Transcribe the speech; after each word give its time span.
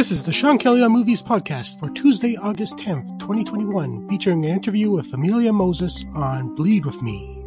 This 0.00 0.12
is 0.12 0.24
the 0.24 0.32
Sean 0.32 0.56
Kelly 0.56 0.82
on 0.82 0.92
Movies 0.92 1.22
podcast 1.22 1.78
for 1.78 1.90
Tuesday, 1.90 2.34
August 2.34 2.78
10th, 2.78 3.20
2021, 3.20 4.08
featuring 4.08 4.46
an 4.46 4.50
interview 4.50 4.90
with 4.90 5.12
Amelia 5.12 5.52
Moses 5.52 6.06
on 6.14 6.54
Bleed 6.54 6.86
With 6.86 7.02
Me. 7.02 7.44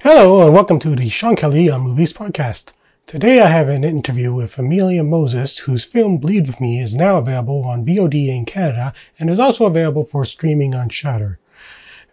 Hello, 0.00 0.46
and 0.46 0.54
welcome 0.54 0.78
to 0.78 0.94
the 0.94 1.08
Sean 1.08 1.34
Kelly 1.34 1.68
on 1.68 1.80
Movies 1.80 2.12
podcast. 2.12 2.66
Today 3.08 3.40
I 3.40 3.48
have 3.48 3.68
an 3.68 3.82
interview 3.82 4.32
with 4.32 4.56
Amelia 4.60 5.02
Moses, 5.02 5.58
whose 5.58 5.84
film 5.84 6.18
Bleed 6.18 6.46
With 6.46 6.60
Me 6.60 6.80
is 6.80 6.94
now 6.94 7.18
available 7.18 7.64
on 7.64 7.84
VOD 7.84 8.28
in 8.28 8.44
Canada 8.44 8.94
and 9.18 9.28
is 9.28 9.40
also 9.40 9.66
available 9.66 10.04
for 10.04 10.24
streaming 10.24 10.72
on 10.72 10.88
Shudder. 10.88 11.40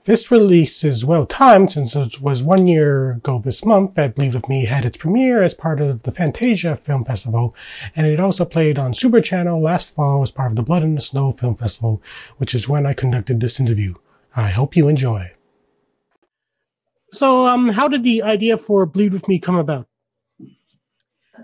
This 0.05 0.29
release 0.29 0.83
is 0.83 1.03
well 1.03 1.25
timed 1.25 1.71
since 1.71 1.95
it 1.95 2.21
was 2.21 2.43
one 2.43 2.67
year 2.67 3.13
ago 3.13 3.41
this 3.43 3.65
month 3.65 3.95
that 3.95 4.13
Bleed 4.13 4.35
With 4.35 4.47
Me 4.47 4.65
had 4.65 4.85
its 4.85 4.97
premiere 4.97 5.41
as 5.41 5.55
part 5.55 5.81
of 5.81 6.03
the 6.03 6.11
Fantasia 6.11 6.75
Film 6.75 7.03
Festival, 7.03 7.55
and 7.95 8.05
it 8.05 8.19
also 8.19 8.45
played 8.45 8.77
on 8.77 8.93
Super 8.93 9.19
Channel 9.19 9.59
last 9.59 9.95
fall 9.95 10.21
as 10.21 10.29
part 10.29 10.51
of 10.51 10.57
the 10.57 10.61
Blood 10.61 10.83
in 10.83 10.93
the 10.93 11.01
Snow 11.01 11.31
Film 11.31 11.55
Festival, 11.55 12.03
which 12.37 12.53
is 12.53 12.69
when 12.69 12.85
I 12.85 12.93
conducted 12.93 13.39
this 13.39 13.59
interview. 13.59 13.95
I 14.35 14.51
hope 14.51 14.75
you 14.75 14.87
enjoy. 14.87 15.31
So, 17.11 17.47
um, 17.47 17.69
how 17.69 17.87
did 17.87 18.03
the 18.03 18.21
idea 18.21 18.57
for 18.57 18.85
Bleed 18.85 19.11
With 19.11 19.27
Me 19.27 19.39
come 19.39 19.55
about? 19.55 19.87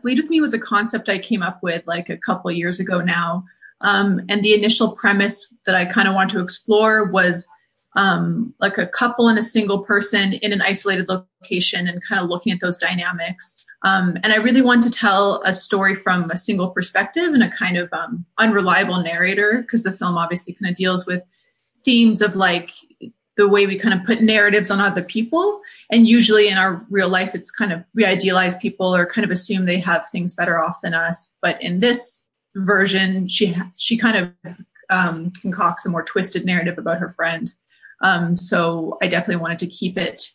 Bleed 0.04 0.20
With 0.20 0.30
Me 0.30 0.40
was 0.40 0.54
a 0.54 0.60
concept 0.60 1.10
I 1.10 1.18
came 1.18 1.42
up 1.42 1.64
with 1.64 1.82
like 1.88 2.10
a 2.10 2.18
couple 2.18 2.52
years 2.52 2.80
ago 2.80 3.02
now. 3.02 3.44
Um, 3.84 4.22
and 4.30 4.44
the 4.44 4.54
initial 4.54 4.92
premise 4.92 5.48
that 5.66 5.74
I 5.74 5.86
kind 5.86 6.08
of 6.08 6.14
wanted 6.14 6.34
to 6.34 6.44
explore 6.44 7.12
was 7.12 7.48
um, 7.96 8.54
like 8.60 8.78
a 8.78 8.88
couple 8.88 9.28
and 9.28 9.38
a 9.38 9.44
single 9.44 9.84
person 9.84 10.34
in 10.34 10.54
an 10.54 10.62
isolated 10.62 11.10
location 11.10 11.88
and 11.88 12.02
kind 12.06 12.22
of 12.22 12.30
looking 12.30 12.52
at 12.52 12.62
those 12.62 12.78
dynamics. 12.78 13.62
Um, 13.84 14.18
and 14.24 14.32
I 14.32 14.38
really 14.38 14.62
want 14.62 14.84
to 14.84 14.92
tell 14.92 15.42
a 15.44 15.54
story 15.54 15.96
from 15.96 16.30
a 16.32 16.38
single 16.38 16.70
perspective 16.70 17.34
and 17.34 17.44
a 17.44 17.50
kind 17.50 17.78
of 17.78 17.92
um, 17.92 18.26
unreliable 18.38 19.02
narrator 19.02 19.60
because 19.62 19.84
the 19.84 19.92
film 19.92 20.18
obviously 20.18 20.54
kind 20.54 20.70
of 20.70 20.76
deals 20.76 21.06
with 21.06 21.24
themes 21.84 22.22
of 22.22 22.36
like 22.36 22.72
the 23.38 23.48
way 23.48 23.66
we 23.66 23.78
kind 23.78 24.00
of 24.00 24.06
put 24.06 24.22
narratives 24.22 24.70
on 24.70 24.80
other 24.80 25.04
people. 25.04 25.62
And 25.90 26.08
usually 26.08 26.48
in 26.48 26.58
our 26.58 26.86
real 26.90 27.10
life, 27.10 27.34
it's 27.34 27.50
kind 27.50 27.74
of 27.74 27.84
we 27.96 28.06
idealize 28.06 28.56
people 28.56 28.96
or 28.96 29.06
kind 29.06 29.26
of 29.26 29.32
assume 29.32 29.66
they 29.66 29.80
have 29.80 30.08
things 30.10 30.34
better 30.34 30.64
off 30.64 30.82
than 30.82 30.94
us. 30.94 31.32
But 31.42 31.62
in 31.62 31.80
this 31.80 32.24
version, 32.56 33.28
she 33.28 33.56
she 33.78 33.98
kind 33.98 34.18
of 34.18 34.56
um, 34.90 35.32
concocts 35.42 35.86
a 35.86 35.90
more 35.90 36.04
twisted 36.04 36.46
narrative 36.46 36.78
about 36.78 37.00
her 37.00 37.10
friend 37.10 37.54
um, 38.02 38.36
so 38.36 38.98
I 39.02 39.08
definitely 39.08 39.42
wanted 39.42 39.60
to 39.60 39.68
keep 39.68 39.98
it 39.98 40.30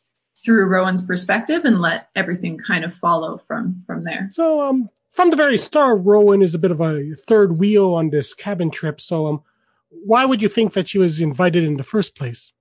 through 0.45 0.67
Rowan's 0.69 1.03
perspective 1.03 1.65
and 1.65 1.81
let 1.81 2.09
everything 2.15 2.59
kind 2.59 2.85
of 2.85 2.95
follow 2.95 3.39
from 3.47 3.83
from 3.87 4.05
there. 4.05 4.31
So 4.33 4.61
um, 4.61 4.89
from 5.13 5.31
the 5.31 5.37
very 5.37 5.59
start, 5.59 6.01
Rowan 6.03 6.43
is 6.43 6.55
a 6.55 6.59
bit 6.59 6.71
of 6.71 6.81
a 6.81 7.15
third 7.27 7.59
wheel 7.59 7.95
on 7.95 8.11
this 8.11 8.35
cabin 8.35 8.71
trip. 8.71 9.01
So 9.01 9.27
um, 9.27 9.43
why 9.89 10.25
would 10.25 10.43
you 10.43 10.49
think 10.49 10.75
that 10.75 10.89
she 10.89 10.99
was 10.99 11.21
invited 11.21 11.65
in 11.65 11.77
the 11.77 11.83
first 11.83 12.15
place? 12.15 12.53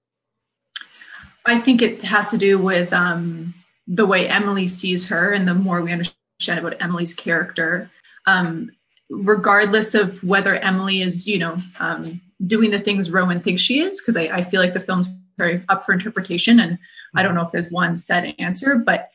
I 1.46 1.60
think 1.60 1.82
it 1.82 2.02
has 2.02 2.32
to 2.32 2.38
do 2.38 2.58
with 2.58 2.92
um, 2.92 3.54
the 3.88 4.06
way 4.06 4.28
Emily 4.28 4.68
sees 4.68 5.08
her, 5.10 5.32
and 5.32 5.48
the 5.48 5.54
more 5.54 5.82
we 5.82 5.92
understand 5.92 6.60
about 6.60 6.82
Emily's 6.82 7.14
character, 7.14 7.90
um, 8.26 8.72
regardless 9.10 9.94
of 9.94 10.24
whether 10.24 10.56
Emily 10.56 11.02
is, 11.02 11.28
you 11.28 11.38
know, 11.38 11.58
um, 11.80 12.20
doing 12.46 12.72
the 12.72 12.80
things 12.80 13.10
Rowan 13.10 13.40
thinks 13.40 13.62
she 13.62 13.80
is, 13.80 14.00
because 14.00 14.18
I, 14.18 14.24
I, 14.38 14.44
feel 14.44 14.62
like 14.62 14.74
the 14.74 14.80
film's 14.80 15.08
very 15.38 15.64
up 15.70 15.86
for 15.86 15.94
interpretation, 15.94 16.60
and 16.60 16.78
I 17.16 17.24
don't 17.24 17.36
know 17.36 17.44
if 17.44 17.52
there's 17.52 17.72
one 17.72 17.96
set 17.96 18.36
answer, 18.40 18.76
but 18.76 19.10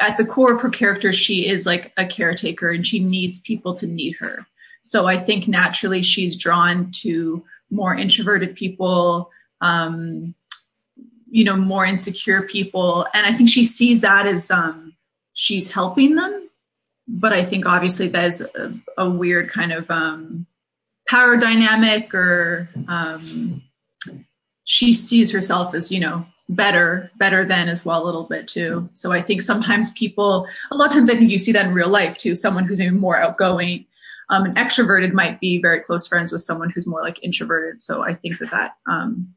at 0.00 0.16
the 0.16 0.24
core 0.24 0.54
of 0.54 0.60
her 0.60 0.70
character, 0.70 1.12
she 1.12 1.48
is 1.48 1.66
like 1.66 1.92
a 1.96 2.06
caretaker, 2.06 2.70
and 2.70 2.86
she 2.86 3.00
needs 3.00 3.40
people 3.40 3.74
to 3.74 3.86
need 3.86 4.16
her. 4.20 4.46
So 4.82 5.06
I 5.06 5.18
think 5.18 5.48
naturally 5.48 6.02
she's 6.02 6.36
drawn 6.36 6.90
to 7.02 7.44
more 7.70 7.94
introverted 7.94 8.54
people, 8.54 9.30
um, 9.60 10.34
you 11.30 11.44
know, 11.44 11.56
more 11.56 11.84
insecure 11.84 12.42
people, 12.42 13.06
and 13.12 13.26
I 13.26 13.32
think 13.32 13.50
she 13.50 13.64
sees 13.64 14.00
that 14.02 14.26
as 14.26 14.50
um, 14.50 14.94
she's 15.34 15.70
helping 15.70 16.14
them. 16.14 16.48
But 17.06 17.32
I 17.32 17.44
think 17.44 17.66
obviously 17.66 18.08
that 18.08 18.24
is 18.24 18.40
a, 18.40 18.74
a 18.98 19.08
weird 19.08 19.50
kind 19.50 19.72
of 19.72 19.90
um, 19.90 20.46
power 21.08 21.36
dynamic 21.36 22.14
or 22.14 22.68
um, 22.86 23.62
she 24.64 24.92
sees 24.92 25.32
herself 25.32 25.74
as 25.74 25.90
you 25.90 25.98
know 25.98 26.24
better 26.50 27.10
better 27.16 27.44
than 27.44 27.68
as 27.68 27.84
well 27.84 28.02
a 28.02 28.06
little 28.06 28.24
bit 28.24 28.46
too. 28.46 28.88
So 28.94 29.12
i 29.12 29.20
think 29.20 29.42
sometimes 29.42 29.90
people 29.92 30.46
a 30.70 30.76
lot 30.76 30.86
of 30.86 30.92
times 30.92 31.10
i 31.10 31.16
think 31.16 31.30
you 31.30 31.38
see 31.38 31.52
that 31.52 31.66
in 31.66 31.74
real 31.74 31.88
life 31.88 32.16
too. 32.16 32.34
Someone 32.34 32.64
who's 32.64 32.78
maybe 32.78 32.94
more 32.94 33.18
outgoing 33.18 33.86
um, 34.30 34.44
and 34.44 34.56
extroverted 34.56 35.12
might 35.12 35.40
be 35.40 35.60
very 35.60 35.80
close 35.80 36.06
friends 36.06 36.30
with 36.30 36.42
someone 36.42 36.70
who's 36.70 36.86
more 36.86 37.02
like 37.02 37.22
introverted. 37.22 37.82
So 37.82 38.04
i 38.04 38.14
think 38.14 38.38
that 38.38 38.50
that 38.50 38.76
um, 38.86 39.34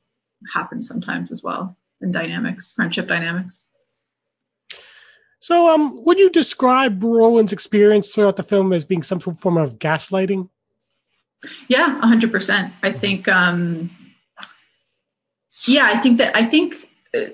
happens 0.53 0.87
sometimes 0.87 1.31
as 1.31 1.41
well 1.41 1.77
in 2.01 2.11
dynamics 2.11 2.73
friendship 2.73 3.07
dynamics. 3.07 3.65
So 5.39 5.73
um 5.73 6.03
would 6.05 6.19
you 6.19 6.29
describe 6.29 7.03
rowan's 7.03 7.53
experience 7.53 8.09
throughout 8.09 8.35
the 8.35 8.43
film 8.43 8.73
as 8.73 8.85
being 8.85 9.03
some 9.03 9.19
form 9.19 9.57
of 9.57 9.79
gaslighting 9.79 10.49
yeah, 11.67 11.99
hundred 12.01 12.31
percent. 12.31 12.73
I 12.83 12.91
think, 12.91 13.27
um, 13.27 13.89
yeah, 15.67 15.85
I 15.85 15.97
think 15.97 16.17
that 16.17 16.35
I 16.35 16.45
think 16.45 16.89
uh, 17.15 17.25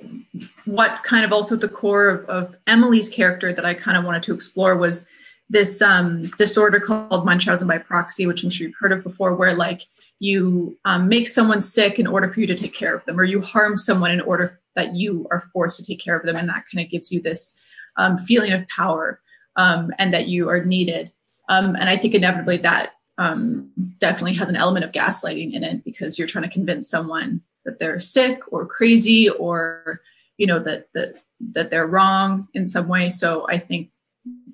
what's 0.66 1.02
kind 1.02 1.26
of 1.26 1.34
also 1.34 1.56
at 1.56 1.62
the 1.62 1.70
core 1.70 2.10
of, 2.10 2.30
of 2.30 2.56
Emily's 2.68 3.10
character 3.10 3.54
that 3.54 3.66
I 3.66 3.74
kind 3.74 3.98
of 3.98 4.04
wanted 4.04 4.24
to 4.24 4.34
explore 4.34 4.78
was 4.78 5.06
this 5.50 5.82
um, 5.82 6.24
disorder 6.38 6.80
called 6.80 7.26
Munchausen 7.26 7.68
by 7.68 7.78
proxy, 7.78 8.28
which 8.28 8.44
I'm 8.44 8.50
sure 8.50 8.68
you've 8.68 8.76
heard 8.80 8.92
of 8.92 9.04
before, 9.04 9.36
where 9.36 9.56
like 9.56 9.84
you 10.20 10.78
um, 10.86 11.08
make 11.08 11.28
someone 11.28 11.62
sick 11.62 12.00
in 12.00 12.08
order 12.08 12.32
for 12.32 12.40
you 12.40 12.48
to 12.48 12.56
take 12.56 12.74
care 12.74 12.96
of 12.96 13.06
them, 13.06 13.20
or 13.20 13.24
you 13.24 13.42
harm 13.42 13.78
someone 13.78 14.12
in 14.12 14.22
order 14.22 14.60
that 14.76 14.96
you 14.96 15.28
are 15.32 15.50
forced 15.54 15.78
to 15.78 15.86
take 15.86 16.00
care 16.00 16.18
of 16.18 16.26
them, 16.26 16.36
and 16.36 16.50
that 16.50 16.66
kind 16.72 16.84
of 16.84 16.92
gives 16.92 17.12
you 17.12 17.22
this 17.22 17.56
um, 17.98 18.18
feeling 18.18 18.52
of 18.52 18.68
power 18.68 19.22
um, 19.56 19.92
and 20.00 20.14
that 20.14 20.28
you 20.28 20.50
are 20.50 20.64
needed. 20.64 21.12
Um, 21.50 21.76
and 21.76 21.90
I 21.90 21.96
think 21.98 22.14
inevitably 22.14 22.58
that 22.58 22.92
um, 23.18 23.72
definitely 24.00 24.36
has 24.36 24.50
an 24.50 24.56
element 24.56 24.86
of 24.86 24.92
gaslighting 24.92 25.54
in 25.54 25.64
it 25.64 25.84
because 25.84 26.18
you're 26.18 26.28
trying 26.28 26.44
to 26.44 26.54
convince 26.54 26.90
someone 26.90 27.42
that 27.66 27.80
they're 27.80 28.00
sick 28.00 28.42
or 28.52 28.66
crazy 28.66 29.30
or 29.30 30.02
you 30.38 30.48
know 30.48 30.60
that 30.60 30.88
that 30.94 31.22
that 31.40 31.70
they're 31.70 31.88
wrong 31.88 32.48
in 32.54 32.66
some 32.66 32.88
way. 32.88 33.10
So 33.10 33.48
i 33.50 33.58
think 33.58 33.90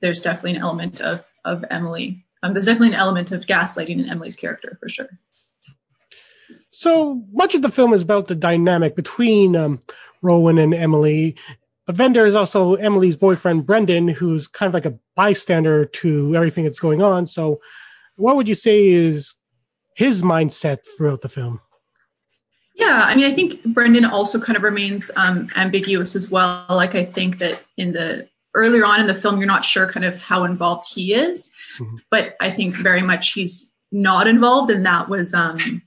there's 0.02 0.22
definitely 0.22 0.56
an 0.56 0.62
element 0.62 1.02
of 1.02 1.24
of 1.46 1.66
emily 1.70 2.24
um, 2.44 2.54
there's 2.54 2.66
definitely 2.66 2.90
an 2.90 3.00
element 3.00 3.32
of 3.32 3.46
gaslighting 3.46 4.00
in 4.00 4.10
emily's 4.10 4.36
character 4.36 4.78
for 4.80 4.90
sure. 4.90 5.10
So 6.70 7.24
much 7.32 7.56
of 7.56 7.62
the 7.62 7.70
film 7.70 7.94
is 7.94 8.02
about 8.02 8.28
the 8.28 8.36
dynamic 8.36 8.96
between 8.96 9.56
um, 9.56 9.80
rowan 10.22 10.58
and 10.58 10.74
emily. 10.74 11.38
But 11.88 11.98
there 11.98 12.26
is 12.26 12.36
also 12.36 12.76
emily's 12.76 13.16
boyfriend 13.16 13.66
brendan 13.66 14.10
who's 14.10 14.48
kind 14.48 14.68
of 14.68 14.74
like 14.74 14.86
a 14.86 14.98
bystander 15.16 15.86
to 15.86 16.36
everything 16.36 16.66
that's 16.66 16.80
going 16.80 17.02
on. 17.02 17.28
So 17.28 17.62
what 18.18 18.36
would 18.36 18.48
you 18.48 18.56
say 18.56 18.88
is 18.88 19.36
his 19.96 20.24
mindset 20.24 20.80
throughout 20.98 21.22
the 21.22 21.30
film? 21.30 21.60
Yeah, 22.76 23.04
I 23.04 23.16
mean, 23.16 23.26
I 23.26 23.34
think 23.34 23.64
Brendan 23.66 24.06
also 24.06 24.40
kind 24.40 24.58
of 24.58 24.64
remains 24.64 25.12
um, 25.16 25.48
ambiguous 25.56 26.16
as 26.16 26.32
well. 26.32 26.66
Like, 26.70 26.96
I 26.96 27.06
think 27.06 27.38
that 27.38 27.62
in 27.78 27.94
the 27.94 28.28
earlier 28.56 28.86
on 28.86 29.00
in 29.00 29.08
the 29.08 29.14
film, 29.14 29.38
you're 29.38 29.48
not 29.48 29.64
sure 29.64 29.92
kind 29.92 30.06
of 30.06 30.16
how 30.16 30.44
involved 30.44 30.92
he 30.92 31.14
is, 31.14 31.52
mm-hmm. 31.80 31.98
but 32.10 32.36
I 32.42 32.50
think 32.50 32.76
very 32.76 33.02
much 33.02 33.34
he's 33.34 33.70
not 33.92 34.28
involved, 34.28 34.72
and 34.72 34.86
that 34.86 35.08
was 35.08 35.36
um, 35.36 35.84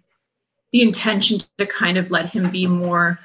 the 0.73 0.83
intention 0.83 1.43
to 1.59 1.67
kind 1.67 1.99
of 1.99 2.11
let 2.11 2.27
him 2.27 2.51
be 2.51 2.67
more 2.67 3.19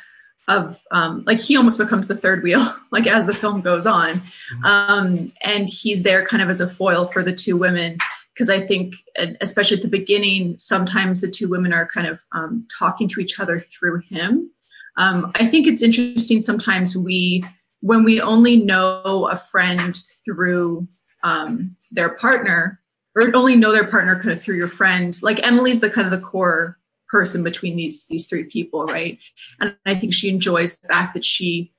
of 0.47 0.79
um, 0.91 1.23
like 1.27 1.39
he 1.39 1.55
almost 1.55 1.77
becomes 1.77 2.07
the 2.07 2.15
third 2.15 2.43
wheel 2.43 2.75
like 2.91 3.07
as 3.07 3.25
the 3.25 3.33
film 3.33 3.61
goes 3.61 3.85
on 3.85 4.15
mm-hmm. 4.15 4.65
um, 4.65 5.31
and 5.43 5.69
he's 5.69 6.01
there 6.03 6.25
kind 6.25 6.41
of 6.41 6.49
as 6.49 6.59
a 6.59 6.69
foil 6.69 7.05
for 7.05 7.23
the 7.23 7.31
two 7.31 7.55
women 7.55 7.97
because 8.33 8.49
I 8.49 8.59
think, 8.59 8.95
especially 9.41 9.77
at 9.77 9.83
the 9.83 9.89
beginning, 9.89 10.57
sometimes 10.57 11.21
the 11.21 11.29
two 11.29 11.47
women 11.49 11.73
are 11.73 11.87
kind 11.87 12.07
of 12.07 12.21
um, 12.31 12.67
talking 12.77 13.07
to 13.09 13.19
each 13.19 13.39
other 13.39 13.59
through 13.59 13.99
him. 13.99 14.49
Um, 14.97 15.31
I 15.35 15.45
think 15.45 15.67
it's 15.67 15.81
interesting 15.81 16.41
sometimes 16.41 16.97
we, 16.97 17.43
when 17.81 18.03
we 18.03 18.21
only 18.21 18.57
know 18.57 19.27
a 19.29 19.37
friend 19.37 20.01
through 20.25 20.87
um, 21.23 21.75
their 21.91 22.09
partner, 22.15 22.79
or 23.15 23.35
only 23.35 23.55
know 23.55 23.71
their 23.71 23.87
partner 23.87 24.15
kind 24.15 24.31
of 24.31 24.41
through 24.41 24.55
your 24.55 24.67
friend. 24.67 25.17
Like 25.21 25.45
Emily's 25.45 25.81
the 25.81 25.89
kind 25.89 26.11
of 26.11 26.17
the 26.17 26.25
core 26.25 26.77
person 27.09 27.43
between 27.43 27.75
these 27.75 28.05
these 28.05 28.25
three 28.25 28.45
people, 28.45 28.85
right? 28.85 29.19
And 29.59 29.75
I 29.85 29.95
think 29.95 30.13
she 30.13 30.29
enjoys 30.29 30.77
the 30.77 30.87
fact 30.87 31.13
that 31.13 31.25
she 31.25 31.73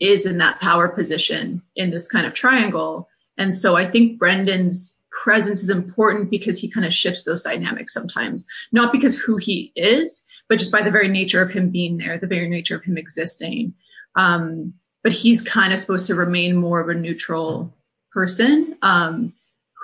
is 0.00 0.24
in 0.24 0.38
that 0.38 0.60
power 0.60 0.88
position 0.88 1.62
in 1.76 1.90
this 1.90 2.08
kind 2.08 2.26
of 2.26 2.32
triangle. 2.32 3.08
And 3.36 3.54
so 3.54 3.76
I 3.76 3.84
think 3.84 4.18
Brendan's 4.18 4.96
presence 5.22 5.62
is 5.62 5.68
important 5.68 6.30
because 6.30 6.58
he 6.58 6.70
kind 6.70 6.86
of 6.86 6.94
shifts 6.94 7.24
those 7.24 7.42
dynamics 7.42 7.92
sometimes, 7.92 8.46
not 8.72 8.90
because 8.90 9.18
who 9.18 9.36
he 9.36 9.70
is, 9.76 10.24
but 10.48 10.58
just 10.58 10.72
by 10.72 10.82
the 10.82 10.90
very 10.90 11.08
nature 11.08 11.42
of 11.42 11.50
him 11.50 11.68
being 11.68 11.98
there, 11.98 12.16
the 12.16 12.26
very 12.26 12.48
nature 12.48 12.76
of 12.76 12.82
him 12.82 12.96
existing. 12.96 13.74
Um, 14.16 14.72
but 15.02 15.12
he's 15.12 15.42
kind 15.42 15.74
of 15.74 15.78
supposed 15.78 16.06
to 16.06 16.14
remain 16.14 16.56
more 16.56 16.80
of 16.80 16.88
a 16.88 16.94
neutral 16.94 17.74
person 18.12 18.76
um, 18.80 19.34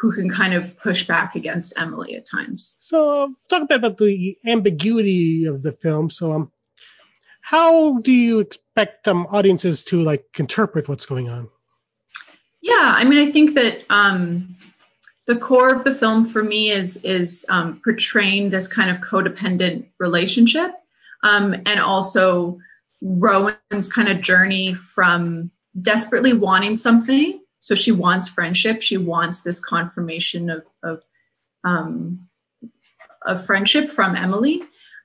who 0.01 0.11
can 0.13 0.31
kind 0.31 0.55
of 0.55 0.79
push 0.79 1.07
back 1.07 1.35
against 1.35 1.75
Emily 1.79 2.17
at 2.17 2.27
times. 2.27 2.79
So, 2.85 3.35
talk 3.51 3.63
a 3.63 3.67
bit 3.67 3.79
about 3.79 3.99
the 3.99 4.37
ambiguity 4.47 5.45
of 5.45 5.63
the 5.63 5.73
film. 5.73 6.09
So, 6.09 6.33
um, 6.33 6.53
how 7.43 7.99
do 7.99 8.13
you 8.13 8.41
expect 8.41 9.07
um, 9.07 9.27
audiences 9.31 9.85
to 9.85 10.03
like 10.03 10.25
interpret 10.39 10.89
what's 10.89 11.07
going 11.07 11.29
on? 11.29 11.49
Yeah, 12.63 12.95
I 12.97 13.05
mean, 13.05 13.19
I 13.19 13.31
think 13.31 13.55
that 13.55 13.85
um, 13.91 14.57
the 15.27 15.37
core 15.37 15.75
of 15.75 15.85
the 15.85 15.95
film 15.95 16.27
for 16.27 16.43
me 16.43 16.71
is 16.71 16.97
is 16.99 17.45
um, 17.49 17.81
portraying 17.83 18.51
this 18.51 18.69
kind 18.69 18.91
of 18.91 19.01
codependent 19.01 19.87
relationship, 19.99 20.73
um, 21.23 21.55
and 21.67 21.81
also 21.81 22.59
Rowan's 23.03 23.93
kind 23.93 24.09
of 24.09 24.21
journey 24.21 24.75
from 24.75 25.51
desperately 25.83 26.33
wanting 26.33 26.77
something. 26.77 27.41
So 27.59 27.75
she 27.75 27.93
wants 27.93 28.29
friendship. 28.29 28.83
She 28.83 28.97
wants 28.97 29.43
this 29.43 29.59
confirmation 29.59 30.49
of 30.49 30.65
of 30.83 31.03
um, 31.65 32.29
of 33.23 33.45
friendship 33.45 33.91
from 33.91 34.15
Emily, 34.15 34.63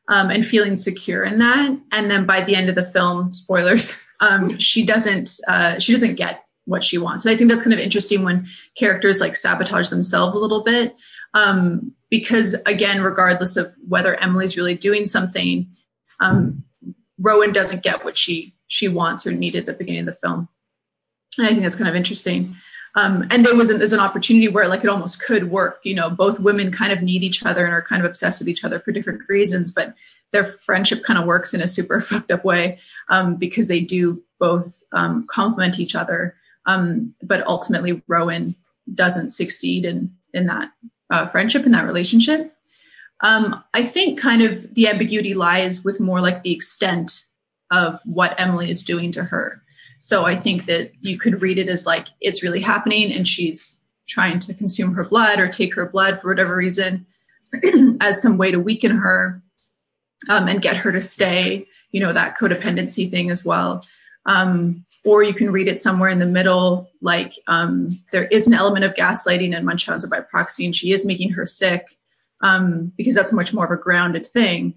um, 0.08 0.30
and 0.30 0.46
feeling 0.46 0.78
secure 0.78 1.24
in 1.24 1.40
that. 1.40 1.76
And 1.92 2.12
then 2.12 2.28
by 2.28 2.42
the 2.42 2.56
end 2.56 2.70
of 2.70 2.76
the 2.76 2.84
film, 2.84 3.32
spoilers, 3.32 3.98
um, 4.20 4.60
she 4.60 4.86
doesn't 4.86 5.40
uh, 5.48 5.80
she 5.80 5.94
doesn't 5.94 6.16
get 6.16 6.46
what 6.66 6.84
she 6.84 6.98
wants. 6.98 7.26
And 7.26 7.34
I 7.34 7.38
think 7.38 7.50
that's 7.50 7.64
kind 7.64 7.74
of 7.74 7.80
interesting 7.80 8.24
when 8.24 8.48
characters 8.76 9.20
like 9.20 9.36
sabotage 9.36 9.90
themselves 9.90 10.36
a 10.36 10.40
little 10.40 10.64
bit, 10.64 10.96
um, 11.34 11.94
because 12.10 12.56
again, 12.66 13.02
regardless 13.02 13.58
of 13.58 13.74
whether 13.88 14.16
Emily's 14.16 14.58
really 14.58 14.76
doing 14.76 15.08
something, 15.08 15.68
um, 16.20 16.64
Rowan 17.18 17.52
doesn't 17.52 17.84
get 17.84 18.04
what 18.04 18.18
she 18.18 18.56
she 18.68 18.88
wants 18.88 19.28
or 19.28 19.32
needed 19.32 19.60
at 19.60 19.66
the 19.66 19.74
beginning 19.74 20.02
of 20.02 20.06
the 20.06 20.20
film. 20.22 20.48
And 21.38 21.48
I 21.48 21.50
think 21.50 21.62
that's 21.64 21.76
kind 21.76 21.90
of 21.90 21.96
interesting. 21.96 22.56
Um, 22.96 23.26
and 23.30 23.46
there 23.46 23.56
was 23.56 23.70
an, 23.70 23.78
there's 23.78 23.94
an 23.94 24.00
opportunity 24.00 24.48
where 24.48 24.68
like 24.68 24.84
it 24.84 24.90
almost 24.90 25.22
could 25.22 25.50
work. 25.50 25.80
You 25.84 25.96
know, 25.96 26.10
both 26.10 26.40
women 26.40 26.72
kind 26.72 26.92
of 26.92 27.02
need 27.02 27.24
each 27.24 27.46
other 27.46 27.66
and 27.66 27.74
are 27.74 27.82
kind 27.82 28.02
of 28.02 28.10
obsessed 28.10 28.40
with 28.40 28.50
each 28.50 28.64
other 28.64 28.80
for 28.80 28.92
different 28.92 29.22
reasons, 29.30 29.72
but 29.72 29.94
their 30.32 30.44
friendship 30.44 31.04
kind 31.04 31.20
of 31.20 31.26
works 31.26 31.54
in 31.54 31.62
a 31.62 31.68
super 31.68 32.02
fucked 32.02 32.32
up 32.32 32.44
way 32.44 32.80
um, 33.10 33.36
because 33.36 33.68
they 33.68 33.82
do 33.82 34.22
both 34.40 34.82
um, 34.92 35.26
complement 35.28 35.80
each 35.80 35.96
other. 35.96 36.36
Um, 36.66 37.14
but 37.24 37.46
ultimately, 37.48 38.02
Rowan 38.08 38.48
doesn't 38.94 39.32
succeed 39.32 39.86
in 39.86 40.14
in 40.34 40.48
that 40.48 40.72
uh, 41.10 41.28
friendship 41.28 41.66
in 41.66 41.72
that 41.74 41.86
relationship. 41.86 42.54
Um, 43.22 43.64
I 43.74 43.84
think 43.84 44.20
kind 44.20 44.42
of 44.42 44.74
the 44.74 44.88
ambiguity 44.88 45.34
lies 45.34 45.84
with 45.84 46.00
more 46.00 46.22
like 46.22 46.42
the 46.42 46.52
extent 46.52 47.26
of 47.70 48.00
what 48.06 48.40
Emily 48.40 48.70
is 48.70 48.84
doing 48.84 49.12
to 49.14 49.24
her. 49.24 49.62
So 50.00 50.26
I 50.26 50.36
think 50.36 50.66
that 50.66 50.92
you 51.02 51.18
could 51.20 51.42
read 51.42 51.60
it 51.60 51.70
as 51.70 51.86
like 51.86 52.08
it's 52.22 52.42
really 52.42 52.60
happening 52.60 53.14
and 53.14 53.28
she's 53.28 53.78
trying 54.08 54.40
to 54.40 54.54
consume 54.54 54.94
her 54.94 55.04
blood 55.04 55.40
or 55.40 55.48
take 55.48 55.76
her 55.76 55.88
blood 55.88 56.20
for 56.20 56.30
whatever 56.30 56.56
reason 56.56 57.06
as 58.02 58.22
some 58.22 58.38
way 58.38 58.52
to 58.52 58.60
weaken 58.60 58.98
her 58.98 59.42
um, 60.30 60.48
and 60.48 60.62
get 60.62 60.76
her 60.78 60.92
to 60.92 61.02
stay, 61.02 61.68
you 61.92 62.00
know, 62.00 62.12
that 62.12 62.38
codependency 62.38 63.10
thing 63.10 63.30
as 63.30 63.46
well. 63.46 63.86
Um, 64.26 64.86
or 65.04 65.24
you 65.24 65.34
can 65.34 65.52
read 65.52 65.68
it 65.68 65.80
somewhere 65.80 66.10
in 66.10 66.20
the 66.20 66.26
middle, 66.26 66.90
like 67.02 67.34
um, 67.48 67.90
there 68.12 68.26
is 68.26 68.46
an 68.46 68.54
element 68.54 68.86
of 68.86 68.94
gaslighting 68.94 69.56
and 69.56 69.66
Munchausen 69.66 70.10
by 70.10 70.20
proxy, 70.20 70.66
and 70.66 70.76
she 70.76 70.92
is 70.92 71.06
making 71.06 71.32
her 71.32 71.46
sick 71.46 71.98
um, 72.42 72.92
because 72.98 73.16
that's 73.16 73.34
much 73.34 73.54
more 73.54 73.66
of 73.66 73.72
a 73.72 73.82
grounded 73.82 74.28
thing. 74.28 74.76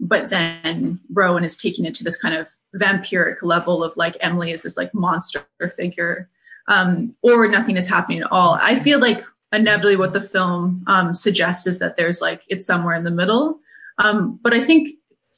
But 0.00 0.28
then 0.30 1.00
Rowan 1.12 1.44
is 1.44 1.56
taking 1.56 1.84
it 1.84 1.94
to 1.96 2.04
this 2.04 2.16
kind 2.16 2.34
of 2.34 2.46
vampiric 2.74 3.42
level 3.42 3.82
of 3.82 3.96
like 3.96 4.16
Emily 4.20 4.50
is 4.50 4.62
this 4.62 4.76
like 4.76 4.92
monster 4.94 5.44
figure, 5.76 6.30
um, 6.68 7.14
or 7.22 7.46
nothing 7.48 7.76
is 7.76 7.88
happening 7.88 8.20
at 8.20 8.32
all. 8.32 8.58
I 8.60 8.78
feel 8.78 8.98
like 8.98 9.24
inevitably 9.52 9.96
what 9.96 10.12
the 10.12 10.20
film 10.20 10.84
um, 10.86 11.14
suggests 11.14 11.66
is 11.66 11.78
that 11.78 11.96
there's 11.96 12.20
like 12.20 12.42
it's 12.48 12.66
somewhere 12.66 12.94
in 12.94 13.04
the 13.04 13.10
middle. 13.10 13.60
Um, 13.98 14.38
but 14.42 14.52
I 14.52 14.60
think 14.60 14.90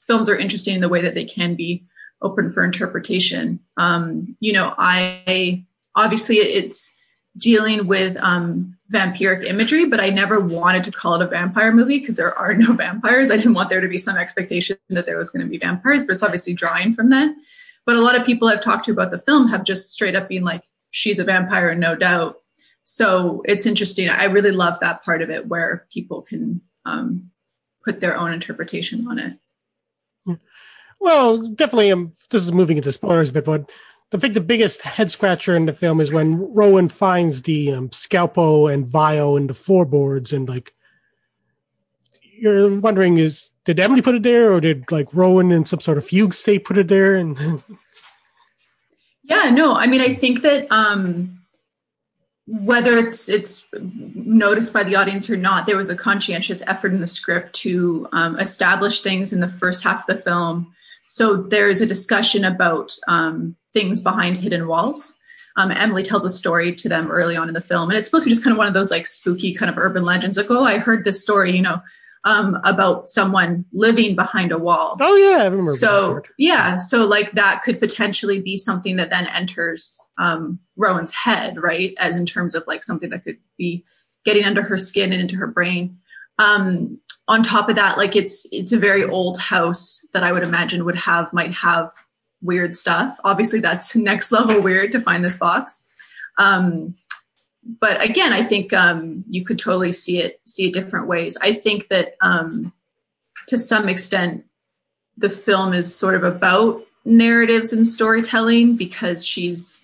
films 0.06 0.28
are 0.28 0.36
interesting 0.36 0.74
in 0.74 0.80
the 0.80 0.88
way 0.88 1.02
that 1.02 1.14
they 1.14 1.24
can 1.24 1.54
be 1.54 1.84
open 2.22 2.52
for 2.52 2.64
interpretation. 2.64 3.60
Um, 3.76 4.36
you 4.40 4.52
know, 4.52 4.74
I 4.76 5.64
obviously 5.94 6.36
it's 6.36 6.90
dealing 7.36 7.86
with 7.86 8.16
um, 8.18 8.76
vampiric 8.92 9.44
imagery, 9.44 9.86
but 9.86 10.00
I 10.00 10.08
never 10.08 10.40
wanted 10.40 10.84
to 10.84 10.90
call 10.90 11.14
it 11.14 11.22
a 11.22 11.26
vampire 11.26 11.72
movie 11.72 11.98
because 11.98 12.16
there 12.16 12.36
are 12.36 12.54
no 12.54 12.72
vampires. 12.74 13.30
I 13.30 13.36
didn't 13.36 13.54
want 13.54 13.68
there 13.68 13.80
to 13.80 13.88
be 13.88 13.98
some 13.98 14.16
expectation 14.16 14.76
that 14.90 15.06
there 15.06 15.16
was 15.16 15.30
going 15.30 15.44
to 15.44 15.50
be 15.50 15.58
vampires, 15.58 16.04
but 16.04 16.14
it's 16.14 16.22
obviously 16.22 16.54
drawing 16.54 16.92
from 16.92 17.10
that. 17.10 17.34
But 17.86 17.96
a 17.96 18.02
lot 18.02 18.18
of 18.18 18.26
people 18.26 18.48
I've 18.48 18.62
talked 18.62 18.84
to 18.86 18.92
about 18.92 19.10
the 19.10 19.18
film 19.18 19.48
have 19.48 19.64
just 19.64 19.92
straight 19.92 20.16
up 20.16 20.28
been 20.28 20.44
like, 20.44 20.64
she's 20.90 21.18
a 21.18 21.24
vampire, 21.24 21.74
no 21.74 21.94
doubt. 21.94 22.36
So 22.84 23.42
it's 23.44 23.66
interesting. 23.66 24.08
I 24.08 24.24
really 24.24 24.50
love 24.50 24.78
that 24.80 25.04
part 25.04 25.22
of 25.22 25.30
it 25.30 25.46
where 25.46 25.86
people 25.92 26.22
can 26.22 26.60
um, 26.84 27.30
put 27.84 28.00
their 28.00 28.16
own 28.16 28.32
interpretation 28.32 29.06
on 29.08 29.18
it. 29.18 29.38
Well, 31.00 31.38
definitely. 31.38 31.92
Um, 31.92 32.14
this 32.30 32.42
is 32.42 32.52
moving 32.52 32.76
into 32.76 32.92
spoilers 32.92 33.30
a 33.30 33.32
bit, 33.32 33.44
but 33.44 33.70
I 34.12 34.16
think 34.16 34.34
the 34.34 34.40
biggest 34.40 34.82
head 34.82 35.10
scratcher 35.10 35.56
in 35.56 35.66
the 35.66 35.72
film 35.72 36.00
is 36.00 36.12
when 36.12 36.52
Rowan 36.54 36.88
finds 36.88 37.42
the 37.42 37.72
um, 37.72 37.92
scalpel 37.92 38.68
and 38.68 38.86
vial 38.86 39.36
in 39.36 39.46
the 39.46 39.54
floorboards, 39.54 40.32
and 40.32 40.48
like 40.48 40.74
you're 42.38 42.78
wondering, 42.80 43.18
is 43.18 43.50
did 43.64 43.78
Emily 43.78 44.00
put 44.00 44.14
it 44.14 44.22
there, 44.22 44.52
or 44.52 44.60
did 44.60 44.90
like 44.90 45.12
Rowan 45.12 45.52
in 45.52 45.64
some 45.64 45.80
sort 45.80 45.98
of 45.98 46.06
fugue 46.06 46.34
state 46.34 46.64
put 46.64 46.78
it 46.78 46.88
there? 46.88 47.16
And 47.16 47.62
yeah, 49.24 49.50
no, 49.50 49.74
I 49.74 49.86
mean, 49.86 50.00
I 50.00 50.12
think 50.14 50.40
that 50.40 50.66
um, 50.70 51.38
whether 52.46 52.96
it's 52.96 53.28
it's 53.28 53.66
noticed 53.74 54.72
by 54.72 54.84
the 54.84 54.96
audience 54.96 55.28
or 55.28 55.36
not, 55.36 55.66
there 55.66 55.76
was 55.76 55.90
a 55.90 55.96
conscientious 55.96 56.62
effort 56.66 56.92
in 56.92 57.00
the 57.00 57.06
script 57.06 57.54
to 57.56 58.08
um, 58.12 58.38
establish 58.38 59.02
things 59.02 59.34
in 59.34 59.40
the 59.40 59.50
first 59.50 59.84
half 59.84 60.08
of 60.08 60.16
the 60.16 60.22
film. 60.22 60.72
So 61.08 61.38
there's 61.38 61.80
a 61.80 61.86
discussion 61.86 62.44
about 62.44 62.92
um, 63.08 63.56
things 63.72 63.98
behind 63.98 64.36
hidden 64.36 64.68
walls. 64.68 65.14
Um, 65.56 65.70
Emily 65.70 66.02
tells 66.02 66.24
a 66.24 66.30
story 66.30 66.74
to 66.76 66.88
them 66.88 67.10
early 67.10 67.34
on 67.34 67.48
in 67.48 67.54
the 67.54 67.62
film, 67.62 67.88
and 67.88 67.98
it's 67.98 68.06
supposed 68.06 68.24
to 68.24 68.28
be 68.28 68.32
just 68.32 68.44
kind 68.44 68.52
of 68.52 68.58
one 68.58 68.68
of 68.68 68.74
those 68.74 68.90
like 68.90 69.06
spooky 69.06 69.54
kind 69.54 69.70
of 69.70 69.78
urban 69.78 70.04
legends. 70.04 70.36
Like, 70.36 70.50
oh, 70.50 70.64
I 70.64 70.76
heard 70.78 71.04
this 71.04 71.22
story, 71.22 71.56
you 71.56 71.62
know, 71.62 71.80
um, 72.24 72.58
about 72.62 73.08
someone 73.08 73.64
living 73.72 74.14
behind 74.14 74.52
a 74.52 74.58
wall. 74.58 74.98
Oh 75.00 75.16
yeah, 75.16 75.44
I 75.44 75.46
remember. 75.46 75.72
So 75.76 76.20
yeah, 76.36 76.76
so 76.76 77.06
like 77.06 77.32
that 77.32 77.62
could 77.62 77.80
potentially 77.80 78.40
be 78.40 78.58
something 78.58 78.96
that 78.96 79.08
then 79.08 79.26
enters 79.26 79.98
um, 80.18 80.58
Rowan's 80.76 81.12
head, 81.12 81.56
right? 81.56 81.94
As 81.98 82.18
in 82.18 82.26
terms 82.26 82.54
of 82.54 82.64
like 82.66 82.84
something 82.84 83.08
that 83.10 83.24
could 83.24 83.38
be 83.56 83.82
getting 84.26 84.44
under 84.44 84.62
her 84.62 84.76
skin 84.76 85.10
and 85.12 85.22
into 85.22 85.36
her 85.36 85.46
brain. 85.46 85.98
Um, 86.38 87.00
on 87.28 87.42
top 87.42 87.68
of 87.68 87.76
that, 87.76 87.98
like 87.98 88.16
it's 88.16 88.46
it's 88.50 88.72
a 88.72 88.78
very 88.78 89.04
old 89.04 89.38
house 89.38 90.04
that 90.12 90.24
I 90.24 90.32
would 90.32 90.42
imagine 90.42 90.84
would 90.86 90.96
have 90.96 91.32
might 91.32 91.54
have 91.54 91.92
weird 92.40 92.74
stuff. 92.74 93.16
Obviously, 93.22 93.60
that's 93.60 93.94
next 94.10 94.32
level 94.32 94.60
weird 94.60 94.92
to 94.92 95.00
find 95.00 95.24
this 95.24 95.36
box. 95.36 95.84
Um, 96.38 96.94
but 97.80 98.02
again, 98.02 98.32
I 98.32 98.42
think 98.42 98.72
um, 98.72 99.24
you 99.28 99.44
could 99.44 99.58
totally 99.58 99.92
see 99.92 100.20
it 100.20 100.40
see 100.46 100.68
it 100.68 100.72
different 100.72 101.06
ways. 101.06 101.36
I 101.42 101.52
think 101.52 101.88
that 101.88 102.14
um, 102.22 102.72
to 103.48 103.58
some 103.58 103.88
extent, 103.88 104.44
the 105.16 105.28
film 105.30 105.74
is 105.74 105.94
sort 105.94 106.14
of 106.14 106.24
about 106.24 106.82
narratives 107.04 107.72
and 107.72 107.86
storytelling 107.86 108.76
because 108.76 109.26
she's 109.26 109.80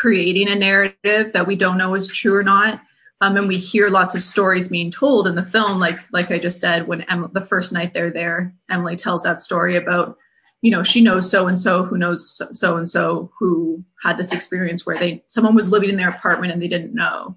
creating 0.00 0.48
a 0.48 0.54
narrative 0.54 1.32
that 1.32 1.46
we 1.46 1.54
don't 1.54 1.78
know 1.78 1.94
is 1.94 2.08
true 2.08 2.34
or 2.34 2.42
not. 2.42 2.80
Um, 3.22 3.36
and 3.36 3.46
we 3.46 3.56
hear 3.56 3.88
lots 3.88 4.16
of 4.16 4.22
stories 4.22 4.68
being 4.68 4.90
told 4.90 5.28
in 5.28 5.36
the 5.36 5.44
film, 5.44 5.78
like 5.78 6.00
like 6.12 6.32
I 6.32 6.40
just 6.40 6.60
said, 6.60 6.88
when 6.88 7.02
em- 7.02 7.30
the 7.32 7.40
first 7.40 7.72
night 7.72 7.94
they're 7.94 8.10
there, 8.10 8.52
Emily 8.68 8.96
tells 8.96 9.22
that 9.22 9.40
story 9.40 9.76
about 9.76 10.18
you 10.60 10.70
know, 10.70 10.82
she 10.82 11.00
knows 11.00 11.28
so 11.28 11.46
and 11.48 11.58
so 11.58 11.84
who 11.84 11.98
knows 11.98 12.40
so 12.52 12.76
and 12.76 12.88
so 12.88 13.30
who 13.38 13.84
had 14.02 14.16
this 14.16 14.32
experience 14.32 14.84
where 14.84 14.96
they 14.96 15.22
someone 15.28 15.54
was 15.54 15.70
living 15.70 15.88
in 15.88 15.96
their 15.96 16.08
apartment 16.08 16.52
and 16.52 16.60
they 16.60 16.68
didn't 16.68 16.94
know. 16.94 17.36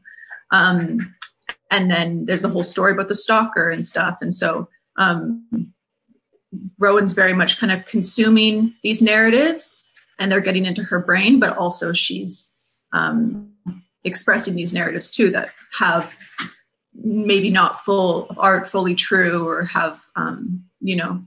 Um, 0.51 1.15
and 1.70 1.89
then 1.89 2.25
there's 2.25 2.42
the 2.42 2.50
whole 2.50 2.63
story 2.63 2.92
about 2.92 3.08
the 3.08 3.15
stalker 3.15 3.70
and 3.70 3.86
stuff. 3.86 4.20
And 4.22 4.34
so 4.34 4.68
um, 4.98 5.72
Rowan's 6.80 7.13
very 7.13 7.34
much 7.34 7.60
kind 7.60 7.72
of 7.72 7.86
consuming 7.86 8.74
these 8.82 9.01
narratives 9.01 9.84
and 10.18 10.32
they're 10.32 10.42
getting 10.42 10.65
into 10.65 10.84
her 10.84 11.00
brain, 11.00 11.39
but 11.39 11.58
also 11.58 11.94
she's 11.94 12.50
um, 12.94 13.55
expressing 14.06 14.56
these 14.56 14.74
narratives 14.74 15.12
too 15.12 15.30
that 15.32 15.50
have 15.78 16.16
maybe 16.94 17.50
not 17.50 17.84
full 17.84 18.34
aren't 18.38 18.68
fully 18.68 18.96
true 18.96 19.46
or 19.46 19.66
have 19.66 20.02
um, 20.16 20.64
you 20.80 20.96
know 20.96 21.22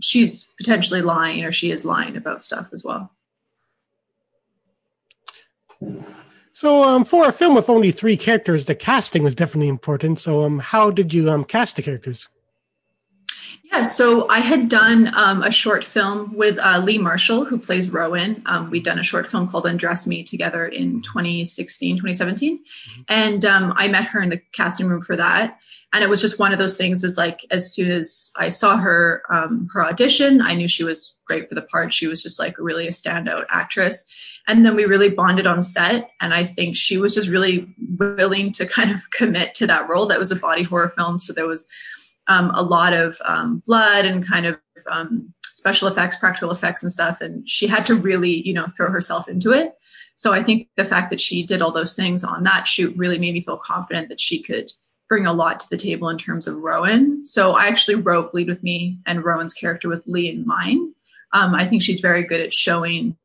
she's 0.00 0.46
potentially 0.58 1.02
lying 1.02 1.44
or 1.44 1.50
she 1.50 1.72
is 1.72 1.84
lying 1.84 2.16
about 2.16 2.44
stuff 2.44 2.68
as 2.72 2.84
well. 2.84 3.10
So, 6.52 6.82
um, 6.82 7.04
for 7.04 7.28
a 7.28 7.32
film 7.32 7.54
with 7.54 7.70
only 7.70 7.92
three 7.92 8.16
characters, 8.16 8.64
the 8.64 8.74
casting 8.74 9.22
was 9.22 9.34
definitely 9.34 9.68
important. 9.68 10.18
So, 10.18 10.42
um, 10.42 10.58
how 10.58 10.90
did 10.90 11.14
you 11.14 11.30
um 11.30 11.44
cast 11.44 11.76
the 11.76 11.82
characters? 11.82 12.28
Yeah, 13.70 13.82
so 13.82 14.26
I 14.30 14.40
had 14.40 14.70
done 14.70 15.12
um, 15.14 15.42
a 15.42 15.50
short 15.50 15.84
film 15.84 16.34
with 16.34 16.58
uh, 16.58 16.78
Lee 16.78 16.96
Marshall, 16.96 17.44
who 17.44 17.58
plays 17.58 17.90
Rowan. 17.90 18.42
Um, 18.46 18.70
we'd 18.70 18.84
done 18.84 18.98
a 18.98 19.02
short 19.02 19.26
film 19.26 19.46
called 19.46 19.66
Undress 19.66 20.06
Me 20.06 20.22
together 20.22 20.64
in 20.64 21.02
2016, 21.02 21.96
2017. 21.96 22.58
Mm-hmm. 22.58 23.02
And 23.08 23.44
um, 23.44 23.74
I 23.76 23.88
met 23.88 24.04
her 24.04 24.22
in 24.22 24.30
the 24.30 24.40
casting 24.52 24.86
room 24.86 25.02
for 25.02 25.16
that. 25.16 25.58
And 25.92 26.02
it 26.02 26.08
was 26.08 26.20
just 26.20 26.38
one 26.38 26.52
of 26.52 26.58
those 26.58 26.76
things 26.76 27.04
is 27.04 27.18
like, 27.18 27.44
as 27.50 27.72
soon 27.72 27.90
as 27.90 28.30
I 28.36 28.48
saw 28.48 28.76
her, 28.76 29.22
um, 29.30 29.68
her 29.72 29.84
audition, 29.84 30.40
I 30.40 30.54
knew 30.54 30.68
she 30.68 30.84
was 30.84 31.16
great 31.26 31.48
for 31.48 31.54
the 31.54 31.62
part. 31.62 31.92
She 31.92 32.06
was 32.06 32.22
just 32.22 32.38
like 32.38 32.56
really 32.58 32.86
a 32.86 32.90
standout 32.90 33.44
actress. 33.50 34.04
And 34.46 34.64
then 34.64 34.76
we 34.76 34.84
really 34.84 35.10
bonded 35.10 35.46
on 35.46 35.62
set. 35.62 36.10
And 36.20 36.32
I 36.32 36.44
think 36.44 36.74
she 36.76 36.96
was 36.96 37.14
just 37.14 37.28
really 37.28 37.74
willing 37.98 38.52
to 38.52 38.66
kind 38.66 38.90
of 38.90 39.10
commit 39.10 39.54
to 39.56 39.66
that 39.66 39.88
role. 39.88 40.06
That 40.06 40.18
was 40.18 40.30
a 40.30 40.36
body 40.36 40.62
horror 40.62 40.92
film. 40.96 41.18
So 41.18 41.32
there 41.32 41.46
was 41.46 41.66
um, 42.28 42.50
a 42.54 42.62
lot 42.62 42.92
of 42.92 43.16
um, 43.24 43.62
blood 43.66 44.04
and 44.04 44.26
kind 44.26 44.46
of 44.46 44.58
um, 44.90 45.32
special 45.44 45.88
effects, 45.88 46.16
practical 46.16 46.50
effects, 46.50 46.82
and 46.82 46.92
stuff. 46.92 47.20
And 47.20 47.48
she 47.48 47.66
had 47.66 47.84
to 47.86 47.94
really, 47.94 48.46
you 48.46 48.54
know, 48.54 48.66
throw 48.76 48.90
herself 48.90 49.28
into 49.28 49.50
it. 49.50 49.74
So 50.16 50.32
I 50.32 50.42
think 50.42 50.68
the 50.76 50.84
fact 50.84 51.10
that 51.10 51.20
she 51.20 51.42
did 51.42 51.62
all 51.62 51.72
those 51.72 51.94
things 51.94 52.24
on 52.24 52.42
that 52.44 52.66
shoot 52.66 52.96
really 52.96 53.18
made 53.18 53.34
me 53.34 53.42
feel 53.42 53.56
confident 53.56 54.08
that 54.08 54.20
she 54.20 54.42
could 54.42 54.70
bring 55.08 55.26
a 55.26 55.32
lot 55.32 55.60
to 55.60 55.70
the 55.70 55.76
table 55.76 56.08
in 56.08 56.18
terms 56.18 56.46
of 56.46 56.56
Rowan. 56.56 57.24
So 57.24 57.52
I 57.52 57.66
actually 57.66 57.94
wrote 57.94 58.32
Bleed 58.32 58.48
with 58.48 58.62
Me 58.62 58.98
and 59.06 59.24
Rowan's 59.24 59.54
character 59.54 59.88
with 59.88 60.02
Lee 60.06 60.28
in 60.28 60.46
mind. 60.46 60.94
Um, 61.32 61.54
I 61.54 61.66
think 61.66 61.82
she's 61.82 62.00
very 62.00 62.24
good 62.24 62.40
at 62.40 62.52
showing 62.52 63.16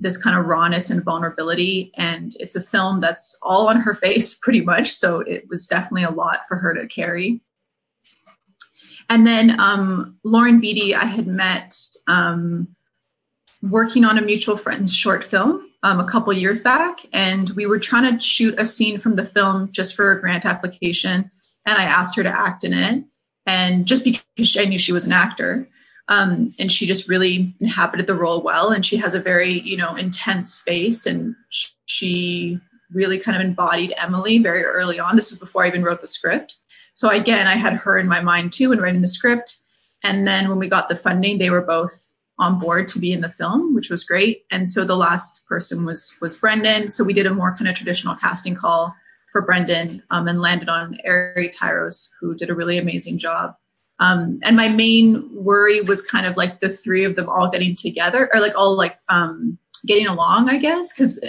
this 0.00 0.16
kind 0.16 0.38
of 0.38 0.46
rawness 0.46 0.90
and 0.90 1.04
vulnerability. 1.04 1.92
And 1.96 2.34
it's 2.40 2.56
a 2.56 2.60
film 2.60 3.00
that's 3.00 3.38
all 3.42 3.68
on 3.68 3.80
her 3.80 3.92
face 4.06 4.34
pretty 4.34 4.62
much. 4.62 4.92
So 4.92 5.20
it 5.20 5.44
was 5.48 5.66
definitely 5.66 6.04
a 6.04 6.10
lot 6.10 6.40
for 6.48 6.56
her 6.56 6.74
to 6.74 6.88
carry. 6.88 7.40
And 9.10 9.26
then 9.26 9.58
um, 9.58 10.16
Lauren 10.22 10.60
Beatty, 10.60 10.94
I 10.94 11.04
had 11.04 11.26
met 11.26 11.76
um, 12.06 12.68
working 13.60 14.04
on 14.04 14.16
a 14.16 14.22
mutual 14.22 14.56
friend's 14.56 14.94
short 14.94 15.24
film 15.24 15.68
um, 15.82 15.98
a 15.98 16.08
couple 16.08 16.32
years 16.32 16.60
back, 16.60 17.00
and 17.12 17.50
we 17.50 17.66
were 17.66 17.80
trying 17.80 18.10
to 18.14 18.24
shoot 18.24 18.54
a 18.56 18.64
scene 18.64 18.98
from 18.98 19.16
the 19.16 19.24
film 19.24 19.70
just 19.72 19.96
for 19.96 20.12
a 20.12 20.20
grant 20.20 20.46
application. 20.46 21.28
And 21.66 21.76
I 21.76 21.84
asked 21.84 22.16
her 22.16 22.22
to 22.22 22.28
act 22.28 22.62
in 22.62 22.72
it, 22.72 23.04
and 23.46 23.84
just 23.84 24.04
because 24.04 24.56
I 24.56 24.64
knew 24.64 24.78
she 24.78 24.92
was 24.92 25.04
an 25.04 25.12
actor, 25.12 25.68
um, 26.06 26.52
and 26.60 26.70
she 26.70 26.86
just 26.86 27.08
really 27.08 27.52
inhabited 27.60 28.06
the 28.06 28.14
role 28.14 28.42
well. 28.42 28.70
And 28.70 28.86
she 28.86 28.96
has 28.98 29.14
a 29.14 29.20
very, 29.20 29.60
you 29.60 29.76
know, 29.76 29.94
intense 29.96 30.60
face, 30.60 31.04
and 31.04 31.34
she 31.86 32.60
really 32.92 33.18
kind 33.18 33.36
of 33.36 33.46
embodied 33.46 33.94
Emily 33.96 34.38
very 34.38 34.62
early 34.62 34.98
on. 34.98 35.16
This 35.16 35.30
was 35.30 35.38
before 35.38 35.64
I 35.64 35.68
even 35.68 35.82
wrote 35.82 36.00
the 36.00 36.06
script. 36.06 36.56
So 36.94 37.08
again, 37.08 37.46
I 37.46 37.54
had 37.54 37.74
her 37.74 37.98
in 37.98 38.08
my 38.08 38.20
mind 38.20 38.52
too 38.52 38.70
when 38.70 38.80
writing 38.80 39.00
the 39.00 39.08
script. 39.08 39.58
And 40.02 40.26
then 40.26 40.48
when 40.48 40.58
we 40.58 40.68
got 40.68 40.88
the 40.88 40.96
funding, 40.96 41.38
they 41.38 41.50
were 41.50 41.62
both 41.62 42.08
on 42.38 42.58
board 42.58 42.88
to 42.88 42.98
be 42.98 43.12
in 43.12 43.20
the 43.20 43.28
film, 43.28 43.74
which 43.74 43.90
was 43.90 44.02
great. 44.02 44.44
And 44.50 44.68
so 44.68 44.84
the 44.84 44.96
last 44.96 45.42
person 45.46 45.84
was 45.84 46.16
was 46.20 46.36
Brendan. 46.36 46.88
So 46.88 47.04
we 47.04 47.12
did 47.12 47.26
a 47.26 47.34
more 47.34 47.54
kind 47.54 47.68
of 47.68 47.76
traditional 47.76 48.16
casting 48.16 48.54
call 48.54 48.94
for 49.30 49.42
Brendan 49.42 50.02
um, 50.10 50.26
and 50.26 50.40
landed 50.40 50.68
on 50.68 50.98
Ari 51.06 51.50
Tyros, 51.50 52.08
who 52.18 52.34
did 52.34 52.50
a 52.50 52.54
really 52.54 52.78
amazing 52.78 53.18
job. 53.18 53.54
Um, 54.00 54.40
and 54.42 54.56
my 54.56 54.68
main 54.68 55.28
worry 55.30 55.82
was 55.82 56.00
kind 56.00 56.26
of 56.26 56.38
like 56.38 56.60
the 56.60 56.70
three 56.70 57.04
of 57.04 57.14
them 57.16 57.28
all 57.28 57.50
getting 57.50 57.76
together, 57.76 58.30
or 58.32 58.40
like 58.40 58.54
all 58.56 58.74
like 58.74 58.98
um, 59.10 59.58
getting 59.86 60.06
along, 60.06 60.48
I 60.48 60.58
guess, 60.58 60.92
because 60.92 61.20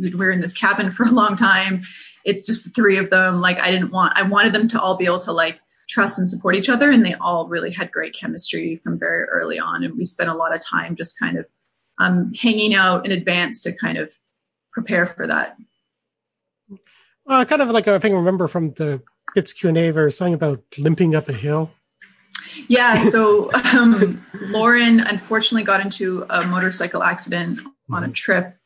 we 0.00 0.14
were 0.14 0.30
in 0.30 0.40
this 0.40 0.52
cabin 0.52 0.90
for 0.92 1.04
a 1.04 1.10
long 1.10 1.36
time, 1.36 1.82
it's 2.24 2.46
just 2.46 2.64
the 2.64 2.70
three 2.70 2.98
of 2.98 3.10
them. 3.10 3.40
Like 3.40 3.58
I 3.58 3.70
didn't 3.70 3.90
want, 3.90 4.16
I 4.16 4.22
wanted 4.22 4.52
them 4.52 4.68
to 4.68 4.80
all 4.80 4.96
be 4.96 5.04
able 5.04 5.20
to 5.20 5.32
like 5.32 5.60
trust 5.88 6.18
and 6.18 6.28
support 6.28 6.56
each 6.56 6.68
other. 6.68 6.90
And 6.90 7.04
they 7.04 7.14
all 7.14 7.46
really 7.48 7.70
had 7.70 7.92
great 7.92 8.14
chemistry 8.14 8.80
from 8.82 8.98
very 8.98 9.24
early 9.24 9.58
on. 9.58 9.84
And 9.84 9.96
we 9.96 10.04
spent 10.04 10.30
a 10.30 10.34
lot 10.34 10.54
of 10.54 10.64
time 10.64 10.96
just 10.96 11.18
kind 11.18 11.38
of 11.38 11.46
um, 11.98 12.32
hanging 12.34 12.74
out 12.74 13.04
in 13.04 13.12
advance 13.12 13.60
to 13.62 13.72
kind 13.72 13.98
of 13.98 14.10
prepare 14.72 15.06
for 15.06 15.26
that. 15.26 15.56
Uh, 17.26 17.44
kind 17.44 17.62
of 17.62 17.70
like 17.70 17.88
I 17.88 17.98
think 17.98 18.12
I 18.12 18.16
remember 18.18 18.48
from 18.48 18.72
the 18.72 19.00
Bits 19.34 19.52
Q 19.52 19.70
and 19.70 19.78
A, 19.78 19.90
there 19.90 20.04
was 20.04 20.16
something 20.16 20.34
about 20.34 20.62
limping 20.78 21.14
up 21.14 21.28
a 21.28 21.32
hill. 21.32 21.70
Yeah, 22.68 22.98
so 22.98 23.52
um, 23.72 24.20
Lauren 24.42 25.00
unfortunately 25.00 25.64
got 25.64 25.80
into 25.80 26.26
a 26.28 26.46
motorcycle 26.46 27.02
accident 27.02 27.60
on 27.90 28.02
a 28.02 28.06
mm-hmm. 28.06 28.12
trip, 28.12 28.56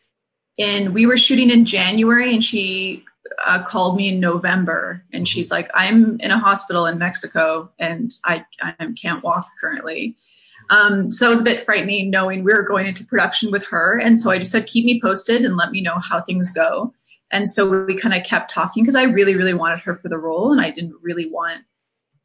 and 0.58 0.94
we 0.94 1.06
were 1.06 1.18
shooting 1.18 1.50
in 1.50 1.64
January, 1.64 2.32
and 2.32 2.42
she 2.42 3.04
uh, 3.44 3.62
called 3.62 3.96
me 3.96 4.08
in 4.08 4.20
November 4.20 5.04
and 5.12 5.20
mm-hmm. 5.20 5.24
she's 5.24 5.50
like, 5.50 5.70
I'm 5.74 6.18
in 6.20 6.30
a 6.30 6.38
hospital 6.38 6.86
in 6.86 6.98
Mexico 6.98 7.70
and 7.78 8.12
I, 8.24 8.44
I 8.62 8.74
can't 9.00 9.22
walk 9.22 9.46
currently. 9.60 10.16
Um, 10.70 11.10
so 11.10 11.26
it 11.26 11.30
was 11.30 11.40
a 11.40 11.44
bit 11.44 11.60
frightening 11.60 12.10
knowing 12.10 12.44
we 12.44 12.52
were 12.52 12.62
going 12.62 12.86
into 12.86 13.04
production 13.04 13.50
with 13.50 13.66
her. 13.66 13.98
And 13.98 14.20
so 14.20 14.30
I 14.30 14.38
just 14.38 14.50
said, 14.50 14.66
keep 14.66 14.84
me 14.84 15.00
posted 15.00 15.44
and 15.44 15.56
let 15.56 15.70
me 15.70 15.80
know 15.80 15.98
how 15.98 16.20
things 16.20 16.50
go. 16.50 16.92
And 17.30 17.48
so 17.48 17.84
we 17.86 17.96
kind 17.96 18.14
of 18.14 18.24
kept 18.24 18.50
talking 18.50 18.82
because 18.82 18.94
I 18.94 19.04
really, 19.04 19.34
really 19.34 19.54
wanted 19.54 19.80
her 19.80 19.96
for 19.96 20.08
the 20.08 20.18
role 20.18 20.52
and 20.52 20.60
I 20.60 20.70
didn't 20.70 20.96
really 21.02 21.30
want 21.30 21.62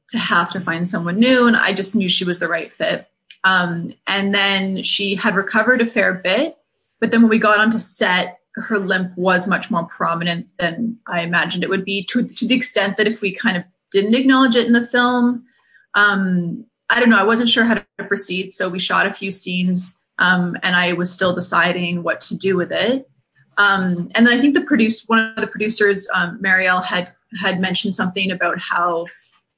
to 0.09 0.17
have 0.17 0.51
to 0.51 0.61
find 0.61 0.87
someone 0.87 1.19
new. 1.19 1.47
And 1.47 1.55
I 1.55 1.73
just 1.73 1.95
knew 1.95 2.09
she 2.09 2.25
was 2.25 2.39
the 2.39 2.47
right 2.47 2.71
fit. 2.71 3.07
Um, 3.45 3.93
and 4.07 4.33
then 4.33 4.83
she 4.83 5.15
had 5.15 5.35
recovered 5.35 5.81
a 5.81 5.85
fair 5.85 6.13
bit. 6.13 6.57
But 7.03 7.11
then 7.11 7.21
when 7.21 7.29
we 7.29 7.37
got 7.37 7.59
onto 7.59 7.79
set, 7.79 8.39
her 8.55 8.79
limp 8.79 9.11
was 9.17 9.45
much 9.45 9.69
more 9.69 9.83
prominent 9.87 10.47
than 10.57 10.97
I 11.05 11.19
imagined 11.19 11.61
it 11.61 11.69
would 11.69 11.83
be 11.83 12.05
to, 12.05 12.25
to 12.25 12.47
the 12.47 12.55
extent 12.55 12.95
that 12.95 13.09
if 13.09 13.19
we 13.19 13.35
kind 13.35 13.57
of 13.57 13.65
didn't 13.91 14.15
acknowledge 14.15 14.55
it 14.55 14.67
in 14.67 14.71
the 14.71 14.87
film, 14.87 15.43
um, 15.95 16.63
I 16.89 17.01
don't 17.01 17.09
know, 17.09 17.17
I 17.17 17.25
wasn't 17.25 17.49
sure 17.49 17.65
how 17.65 17.73
to 17.73 17.85
proceed. 18.07 18.53
So 18.53 18.69
we 18.69 18.79
shot 18.79 19.05
a 19.05 19.11
few 19.11 19.31
scenes 19.31 19.97
um, 20.17 20.55
and 20.63 20.77
I 20.77 20.93
was 20.93 21.11
still 21.11 21.35
deciding 21.35 22.03
what 22.03 22.21
to 22.21 22.37
do 22.37 22.55
with 22.55 22.71
it. 22.71 23.09
Um, 23.57 24.09
and 24.15 24.25
then 24.25 24.33
I 24.33 24.39
think 24.39 24.53
the 24.53 24.61
produce 24.63 25.03
one 25.05 25.33
of 25.35 25.41
the 25.41 25.47
producers, 25.47 26.07
um, 26.13 26.39
Marielle, 26.41 26.85
had 26.85 27.11
had 27.41 27.59
mentioned 27.59 27.95
something 27.95 28.31
about 28.31 28.57
how 28.59 29.07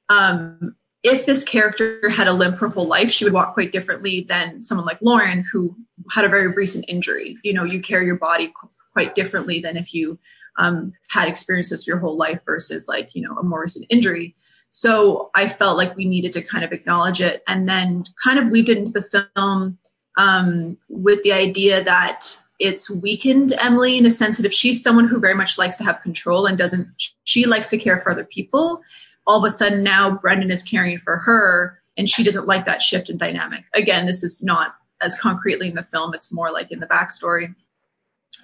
um, 0.08 0.74
if 1.06 1.24
this 1.24 1.44
character 1.44 2.08
had 2.10 2.26
a 2.26 2.32
limp 2.32 2.58
her 2.58 2.68
whole 2.68 2.86
life, 2.86 3.12
she 3.12 3.24
would 3.24 3.32
walk 3.32 3.54
quite 3.54 3.70
differently 3.70 4.26
than 4.28 4.60
someone 4.60 4.86
like 4.86 4.98
Lauren, 5.00 5.44
who 5.52 5.74
had 6.10 6.24
a 6.24 6.28
very 6.28 6.48
recent 6.48 6.84
injury. 6.88 7.38
You 7.44 7.54
know, 7.54 7.62
you 7.64 7.80
carry 7.80 8.06
your 8.06 8.18
body 8.18 8.52
quite 8.92 9.14
differently 9.14 9.60
than 9.60 9.76
if 9.76 9.94
you 9.94 10.18
um, 10.58 10.92
had 11.08 11.28
experiences 11.28 11.86
your 11.86 11.98
whole 11.98 12.16
life 12.16 12.40
versus 12.44 12.88
like 12.88 13.14
you 13.14 13.22
know 13.22 13.36
a 13.36 13.42
more 13.42 13.62
recent 13.62 13.86
injury 13.90 14.34
so 14.70 15.30
i 15.34 15.46
felt 15.46 15.76
like 15.76 15.94
we 15.96 16.06
needed 16.06 16.32
to 16.32 16.42
kind 16.42 16.64
of 16.64 16.72
acknowledge 16.72 17.20
it 17.20 17.42
and 17.46 17.68
then 17.68 18.04
kind 18.24 18.38
of 18.38 18.48
weaved 18.48 18.70
it 18.70 18.78
into 18.78 18.92
the 18.92 19.02
film 19.34 19.78
um, 20.16 20.78
with 20.88 21.22
the 21.24 21.32
idea 21.32 21.84
that 21.84 22.40
it's 22.58 22.90
weakened 22.90 23.52
emily 23.58 23.98
in 23.98 24.06
a 24.06 24.10
sense 24.10 24.38
that 24.38 24.46
if 24.46 24.52
she's 24.52 24.82
someone 24.82 25.06
who 25.06 25.20
very 25.20 25.34
much 25.34 25.58
likes 25.58 25.76
to 25.76 25.84
have 25.84 26.00
control 26.00 26.46
and 26.46 26.56
doesn't 26.56 26.88
she 27.24 27.44
likes 27.44 27.68
to 27.68 27.76
care 27.76 27.98
for 27.98 28.10
other 28.10 28.24
people 28.24 28.80
all 29.26 29.38
of 29.38 29.44
a 29.44 29.50
sudden 29.50 29.82
now 29.82 30.10
brendan 30.10 30.50
is 30.50 30.62
caring 30.62 30.98
for 30.98 31.16
her 31.18 31.80
and 31.96 32.10
she 32.10 32.22
doesn't 32.22 32.46
like 32.46 32.64
that 32.64 32.82
shift 32.82 33.10
in 33.10 33.16
dynamic 33.16 33.64
again 33.74 34.06
this 34.06 34.22
is 34.22 34.42
not 34.42 34.76
as 35.00 35.18
concretely 35.18 35.68
in 35.68 35.74
the 35.74 35.82
film 35.82 36.14
it's 36.14 36.32
more 36.32 36.50
like 36.50 36.70
in 36.70 36.80
the 36.80 36.86
backstory 36.86 37.54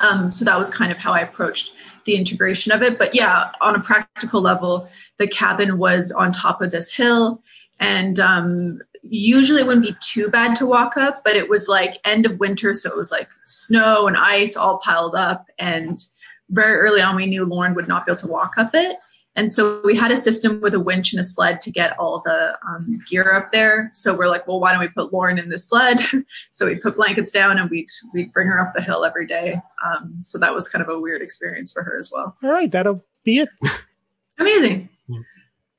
um, 0.01 0.31
so 0.31 0.45
that 0.45 0.59
was 0.59 0.71
kind 0.71 0.91
of 0.91 0.99
how 0.99 1.13
I 1.13 1.21
approached 1.21 1.73
the 2.05 2.17
integration 2.17 2.73
of 2.73 2.83
it. 2.83 2.99
But 2.99 3.15
yeah, 3.15 3.53
on 3.61 3.75
a 3.77 3.81
practical 3.81 4.41
level, 4.41 4.89
the 5.19 5.29
cabin 5.29 5.79
was 5.79 6.11
on 6.11 6.33
top 6.33 6.61
of 6.61 6.71
this 6.71 6.93
hill. 6.93 7.43
And 7.81 8.19
um, 8.19 8.81
usually 9.03 9.61
it 9.61 9.67
wouldn't 9.67 9.87
be 9.87 9.97
too 10.01 10.29
bad 10.29 10.57
to 10.57 10.67
walk 10.67 10.97
up, 10.97 11.23
but 11.25 11.37
it 11.37 11.49
was 11.49 11.69
like 11.69 12.01
end 12.05 12.27
of 12.27 12.39
winter. 12.39 12.75
So 12.75 12.91
it 12.91 12.97
was 12.97 13.11
like 13.11 13.29
snow 13.45 14.07
and 14.07 14.17
ice 14.17 14.57
all 14.57 14.79
piled 14.79 15.15
up. 15.15 15.47
And 15.59 16.05
very 16.51 16.77
early 16.79 17.01
on, 17.01 17.17
we 17.17 17.27
knew 17.27 17.45
Lauren 17.45 17.75
would 17.75 17.89
not 17.89 18.07
be 18.07 18.13
able 18.13 18.21
to 18.21 18.29
walk 18.29 18.55
up 18.57 18.75
it. 18.75 18.97
And 19.35 19.51
so 19.51 19.81
we 19.85 19.97
had 19.97 20.11
a 20.11 20.17
system 20.17 20.61
with 20.61 20.75
a 20.75 20.81
winch 20.81 21.13
and 21.13 21.21
a 21.21 21.23
sled 21.23 21.61
to 21.63 21.71
get 21.71 21.99
all 21.99 22.21
the 22.25 22.57
um, 22.69 22.99
gear 23.09 23.35
up 23.35 23.51
there. 23.51 23.91
So 23.95 24.15
we're 24.15 24.29
like, 24.29 24.47
well, 24.47 24.61
why 24.61 24.73
don't 24.73 24.81
we 24.81 24.89
put 24.89 25.13
Lauren 25.13 25.39
in 25.39 25.49
the 25.49 25.59
sled? 25.59 26.01
so 26.51 26.67
we 26.67 26.77
put 26.77 26.97
blankets 26.97 27.31
down 27.31 27.59
and 27.59 27.71
we'd, 27.71 27.89
we'd 28.13 28.33
bring 28.33 28.49
her 28.49 28.61
up 28.61 28.75
the 28.75 28.83
hill 28.83 29.05
every 29.05 29.27
day. 29.27 29.61
Um, 29.87 30.19
so 30.23 30.39
that 30.39 30.55
was 30.55 30.69
kind 30.69 30.83
of 30.83 30.89
a 30.89 31.01
weird 31.01 31.23
experience 31.23 31.73
for 31.73 31.83
her 31.83 31.99
as 31.99 32.11
well. 32.13 32.37
All 32.43 32.51
right, 32.51 32.71
that'll 32.71 33.05
be 33.25 33.39
it. 33.39 33.49
Amazing. 34.39 34.89
Yeah. 35.09 35.21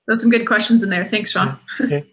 There's 0.08 0.22
some 0.22 0.32
good 0.32 0.48
questions 0.48 0.84
in 0.84 0.90
there. 0.90 1.06
Thanks, 1.06 1.32
Sean. 1.32 1.60
Yeah. 1.80 1.86
Okay. 1.86 2.10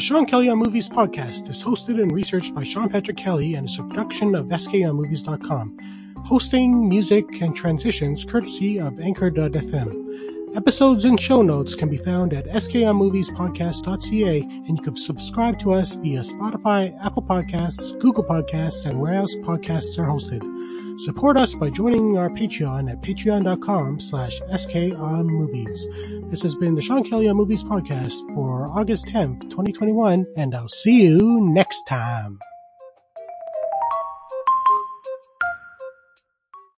The 0.00 0.06
Sean 0.06 0.24
Kelly 0.24 0.48
on 0.48 0.56
Movies 0.56 0.88
podcast 0.88 1.50
is 1.50 1.62
hosted 1.62 2.00
and 2.00 2.10
researched 2.10 2.54
by 2.54 2.62
Sean 2.62 2.88
Patrick 2.88 3.18
Kelly 3.18 3.52
and 3.52 3.68
is 3.68 3.78
a 3.78 3.82
production 3.82 4.34
of 4.34 4.46
SKOnMovies.com. 4.46 5.76
Hosting, 6.24 6.88
music, 6.88 7.42
and 7.42 7.54
transitions 7.54 8.24
courtesy 8.24 8.80
of 8.80 8.98
Anchor.fm. 8.98 10.56
Episodes 10.56 11.04
and 11.04 11.20
show 11.20 11.42
notes 11.42 11.74
can 11.74 11.90
be 11.90 11.98
found 11.98 12.32
at 12.32 12.46
skonmoviespodcast.ca 12.46 14.40
and 14.40 14.78
you 14.78 14.82
can 14.82 14.96
subscribe 14.96 15.58
to 15.58 15.74
us 15.74 15.96
via 15.96 16.20
Spotify, 16.20 16.96
Apple 17.04 17.22
Podcasts, 17.22 17.98
Google 17.98 18.24
Podcasts, 18.24 18.86
and 18.86 18.98
where 18.98 19.12
else 19.12 19.36
podcasts 19.42 19.98
are 19.98 20.06
hosted. 20.06 20.59
Support 21.00 21.38
us 21.38 21.54
by 21.54 21.70
joining 21.70 22.18
our 22.18 22.28
Patreon 22.28 22.92
at 22.92 23.00
patreon.com 23.00 24.00
slash 24.00 24.38
skonmovies. 24.42 26.30
This 26.30 26.42
has 26.42 26.54
been 26.54 26.74
the 26.74 26.82
Sean 26.82 27.02
Kelly 27.02 27.26
on 27.26 27.36
Movies 27.36 27.64
podcast 27.64 28.18
for 28.34 28.68
August 28.68 29.06
10th, 29.06 29.48
2021, 29.48 30.26
and 30.36 30.54
I'll 30.54 30.68
see 30.68 31.06
you 31.06 31.40
next 31.40 31.84
time. 31.88 32.38